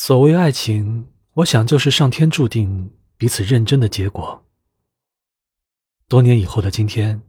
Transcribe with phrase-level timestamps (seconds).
[0.00, 4.44] 所谓爱情，我想就是上天注定彼此认真的结果。
[6.06, 7.20] 多年以后的今天，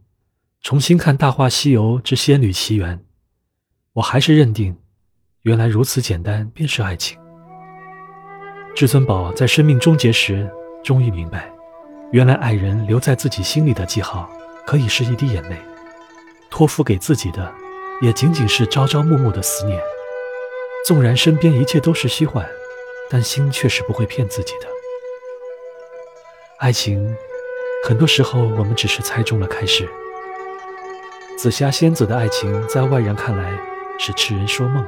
[0.62, 2.96] 重新看《大话西游之仙侣奇缘》，
[3.94, 4.78] 我还是认定，
[5.42, 7.18] 原来如此简单便是爱情。
[8.76, 10.48] 至尊宝在生命终结时，
[10.84, 11.52] 终于明白，
[12.12, 14.30] 原来爱人留在自己心里的记号，
[14.64, 15.56] 可以是一滴眼泪；
[16.48, 17.52] 托付给自己的，
[18.00, 19.76] 也仅仅是朝朝暮暮的思念。
[20.86, 22.48] 纵然身边一切都是虚幻。
[23.10, 24.68] 但心却是不会骗自己的。
[26.58, 27.14] 爱情，
[27.84, 29.88] 很多时候我们只是猜中了开始。
[31.36, 33.58] 紫霞仙子的爱情，在外人看来
[33.98, 34.86] 是痴人说梦，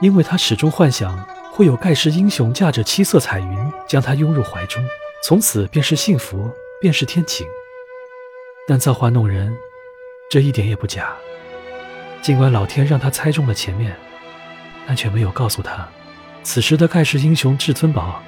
[0.00, 1.16] 因为她始终幻想
[1.52, 4.82] 会有盖世英雄驾着七色彩云将她拥入怀中，
[5.22, 6.50] 从此便是幸福，
[6.80, 7.46] 便是天晴。
[8.66, 9.54] 但造化弄人，
[10.30, 11.14] 这一点也不假。
[12.22, 13.94] 尽管老天让她猜中了前面，
[14.86, 15.86] 但却没有告诉她。
[16.44, 18.22] 此时的盖世英雄至尊宝，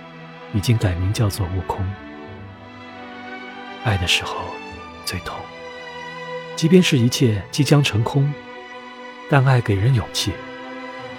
[0.54, 1.86] 已经改名叫做悟空。
[3.84, 4.34] 爱的时候
[5.04, 5.38] 最痛，
[6.56, 8.32] 即便是一切即将成空，
[9.30, 10.32] 但爱给人勇气，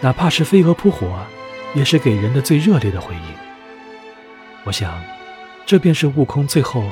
[0.01, 1.19] 哪怕是飞蛾扑火，
[1.75, 3.21] 也是给人的最热烈的回应。
[4.65, 4.99] 我想，
[5.67, 6.83] 这便是悟空最后，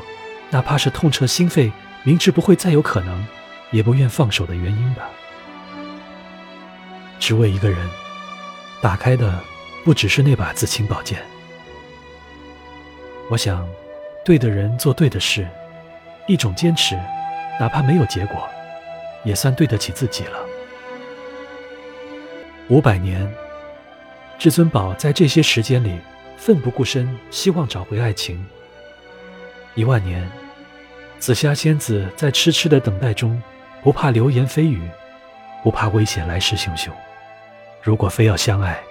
[0.51, 1.71] 哪怕是痛彻心扉，
[2.03, 3.25] 明知不会再有可能，
[3.71, 5.09] 也不愿放手的原因吧。
[7.19, 7.89] 只为一个人，
[8.81, 9.43] 打开的。
[9.85, 11.21] 不只是那把紫青宝剑。
[13.29, 13.69] 我想，
[14.25, 15.47] 对的人做对的事，
[16.27, 16.95] 一种坚持，
[17.59, 18.49] 哪怕没有结果，
[19.23, 20.39] 也算对得起自己了。
[22.67, 23.31] 五百年，
[24.39, 25.99] 至尊宝在这些时间里
[26.35, 28.43] 奋不顾身，希望找回爱情。
[29.75, 30.27] 一万年，
[31.19, 33.39] 紫霞仙子在痴痴的等待中，
[33.83, 34.81] 不怕流言蜚语，
[35.63, 36.89] 不怕危险来势汹汹。
[37.83, 38.81] 如果非要相爱，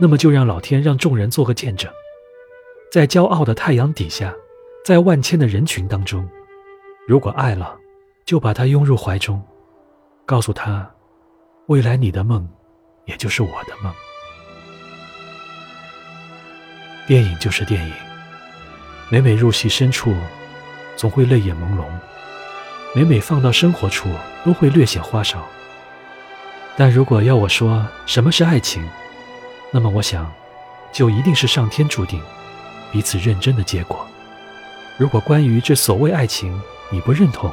[0.00, 1.90] 那么就让老天让众人做个见证，
[2.92, 4.32] 在骄傲的太阳底下，
[4.84, 6.28] 在万千的人群当中，
[7.06, 7.76] 如果爱了，
[8.24, 9.42] 就把他拥入怀中，
[10.24, 10.88] 告诉他，
[11.66, 12.48] 未来你的梦，
[13.06, 13.92] 也就是我的梦。
[17.08, 17.92] 电影就是电影，
[19.10, 20.14] 每每入戏深处，
[20.94, 21.84] 总会泪眼朦胧；
[22.94, 24.08] 每每放到生活处，
[24.44, 25.44] 都会略显花哨。
[26.76, 28.86] 但如果要我说什么是爱情？
[29.70, 30.32] 那么我想，
[30.92, 32.22] 就一定是上天注定，
[32.90, 34.06] 彼此认真的结果。
[34.96, 37.52] 如果关于这所谓爱情你不认同，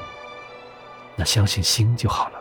[1.15, 2.39] 那相信心就好了。